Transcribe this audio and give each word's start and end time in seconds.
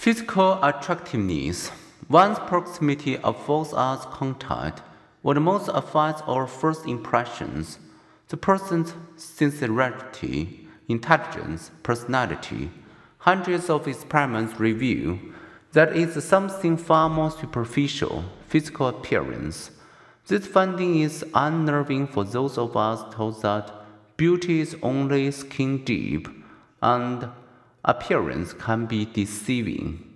Physical 0.00 0.58
attractiveness. 0.64 1.70
One's 2.08 2.38
proximity 2.38 3.18
affords 3.22 3.74
us 3.74 4.06
contact. 4.06 4.80
What 5.20 5.36
most 5.42 5.68
affects 5.74 6.22
our 6.22 6.46
first 6.46 6.86
impressions? 6.86 7.78
The 8.28 8.38
person's 8.38 8.94
sincerity, 9.16 10.66
intelligence, 10.88 11.70
personality. 11.82 12.70
Hundreds 13.18 13.68
of 13.68 13.86
experiments 13.86 14.58
reveal 14.58 15.18
that 15.72 15.94
it's 15.94 16.24
something 16.24 16.78
far 16.78 17.10
more 17.10 17.30
superficial, 17.30 18.24
physical 18.48 18.86
appearance. 18.88 19.70
This 20.28 20.46
finding 20.46 21.00
is 21.00 21.26
unnerving 21.34 22.06
for 22.06 22.24
those 22.24 22.56
of 22.56 22.74
us 22.74 23.04
told 23.14 23.42
that 23.42 23.70
beauty 24.16 24.62
is 24.62 24.74
only 24.82 25.30
skin 25.30 25.84
deep 25.84 26.26
and 26.80 27.28
appearance 27.84 28.52
can 28.52 28.86
be 28.86 29.04
deceiving. 29.04 30.06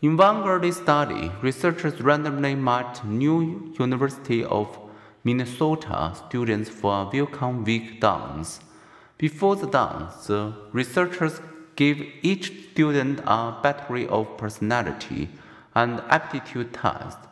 In 0.00 0.16
one 0.16 0.48
early 0.48 0.72
study, 0.72 1.30
researchers 1.42 2.00
randomly 2.00 2.54
matched 2.54 3.04
New 3.04 3.72
University 3.78 4.44
of 4.44 4.78
Minnesota 5.24 6.14
students 6.26 6.68
for 6.68 7.02
a 7.02 7.10
welcome 7.12 7.64
week 7.64 8.00
dance. 8.00 8.60
Before 9.18 9.54
the 9.54 9.68
dance, 9.68 10.26
the 10.26 10.54
researchers 10.72 11.40
gave 11.76 12.12
each 12.22 12.70
student 12.72 13.20
a 13.24 13.56
battery 13.62 14.06
of 14.08 14.36
personality 14.36 15.28
and 15.74 16.00
aptitude 16.08 16.74
tests, 16.74 17.26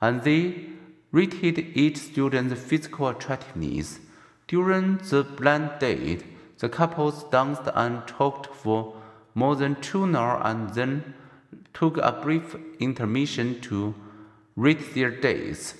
and 0.00 0.22
they 0.22 0.66
rated 1.12 1.58
each 1.76 1.96
student's 1.96 2.60
physical 2.60 3.08
attractiveness. 3.08 4.00
During 4.48 4.98
the 4.98 5.22
blind 5.22 5.78
date, 5.78 6.24
the 6.58 6.68
couples 6.68 7.24
danced 7.30 7.68
and 7.74 8.06
talked 8.06 8.46
for 8.46 8.94
more 9.36 9.54
than 9.54 9.76
two 9.82 10.04
hours 10.16 10.40
and 10.44 10.70
then 10.70 11.14
took 11.74 11.98
a 11.98 12.10
brief 12.10 12.56
intermission 12.80 13.60
to 13.60 13.94
rate 14.56 14.94
their 14.94 15.10
days. 15.10 15.74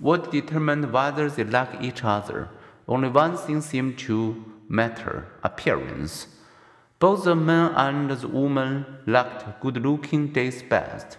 What 0.00 0.32
determined 0.32 0.90
whether 0.90 1.28
they 1.28 1.44
liked 1.44 1.82
each 1.84 2.02
other? 2.02 2.48
Only 2.88 3.10
one 3.10 3.36
thing 3.36 3.60
seemed 3.60 3.98
to 4.00 4.42
matter 4.66 5.26
appearance. 5.42 6.26
Both 6.98 7.24
the 7.24 7.36
man 7.36 7.74
and 7.74 8.10
the 8.10 8.28
woman 8.28 8.86
liked 9.06 9.60
good 9.60 9.76
looking 9.76 10.28
days 10.32 10.62
best. 10.62 11.18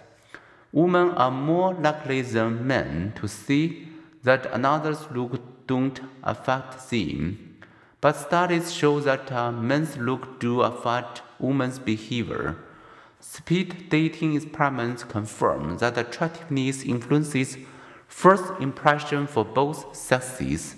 Women 0.72 1.10
are 1.10 1.30
more 1.30 1.74
likely 1.74 2.22
than 2.22 2.66
men 2.66 3.12
to 3.20 3.28
see 3.28 3.88
that 4.24 4.46
another's 4.46 5.08
look 5.12 5.40
don't 5.68 6.00
affect 6.24 6.90
them. 6.90 7.54
But 8.00 8.16
studies 8.16 8.72
show 8.72 8.98
that 9.00 9.30
uh, 9.30 9.52
men's 9.52 9.96
look 9.96 10.40
do 10.40 10.62
affect 10.62 11.22
women's 11.44 11.78
behavior. 11.78 12.56
Speed 13.20 13.88
dating 13.88 14.34
experiments 14.34 15.04
confirm 15.04 15.78
that 15.78 15.98
attractiveness 15.98 16.82
influences 16.82 17.56
first 18.06 18.44
impression 18.60 19.26
for 19.26 19.44
both 19.44 19.96
sexes. 19.96 20.76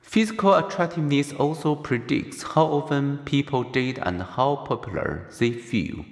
Physical 0.00 0.54
attractiveness 0.54 1.32
also 1.32 1.74
predicts 1.74 2.42
how 2.42 2.66
often 2.66 3.18
people 3.24 3.64
date 3.64 3.98
and 4.02 4.22
how 4.22 4.56
popular 4.56 5.26
they 5.38 5.50
feel. 5.50 6.04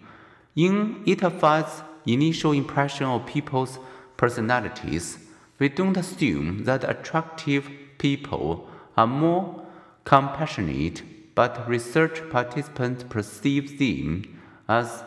In 0.56 1.02
it 1.06 1.22
affects 1.22 1.82
initial 2.06 2.52
impression 2.52 3.06
of 3.06 3.26
people's 3.26 3.78
personalities. 4.16 5.18
We 5.58 5.68
don't 5.68 5.96
assume 5.96 6.64
that 6.64 6.88
attractive 6.88 7.70
people 7.98 8.68
are 8.96 9.06
more 9.06 9.64
compassionate 10.04 11.02
but 11.34 11.68
research 11.68 12.22
participants 12.30 13.04
perceive 13.08 13.78
them 13.78 14.40
as 14.68 15.02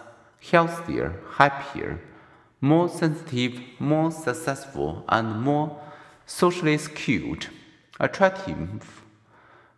healthier, 0.51 1.19
happier, 1.37 2.01
more 2.61 2.89
sensitive, 2.89 3.59
more 3.79 4.11
successful, 4.11 5.03
and 5.09 5.41
more 5.41 5.79
socially 6.25 6.77
skilled. 6.77 7.47
Attractive, 7.99 9.03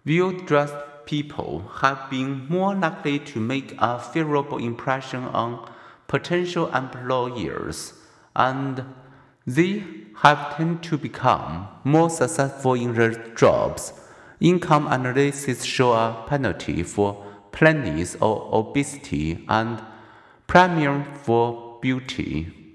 well 0.05 0.31
dressed 0.31 0.75
people 1.05 1.67
have 1.81 2.09
been 2.09 2.47
more 2.49 2.75
likely 2.75 3.19
to 3.19 3.39
make 3.39 3.75
a 3.79 3.99
favorable 3.99 4.57
impression 4.57 5.23
on 5.25 5.69
potential 6.07 6.73
employers, 6.73 7.93
and 8.35 8.83
they 9.45 9.83
have 10.17 10.55
tended 10.55 10.83
to 10.83 10.97
become 10.97 11.67
more 11.83 12.09
successful 12.09 12.73
in 12.73 12.93
their 12.93 13.11
jobs 13.35 13.93
Income 14.39 14.87
analysis 14.87 15.63
show 15.63 15.93
a 15.93 16.23
penalty 16.27 16.83
for 16.83 17.25
plainness 17.51 18.15
or 18.21 18.49
obesity 18.53 19.43
and 19.49 19.81
premium 20.45 21.05
for 21.15 21.79
beauty. 21.81 22.66